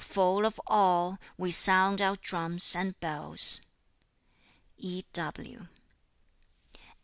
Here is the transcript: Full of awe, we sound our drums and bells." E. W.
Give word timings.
Full 0.03 0.47
of 0.47 0.59
awe, 0.65 1.17
we 1.37 1.51
sound 1.51 2.01
our 2.01 2.15
drums 2.15 2.75
and 2.75 2.99
bells." 2.99 3.61
E. 4.79 5.03
W. 5.13 5.67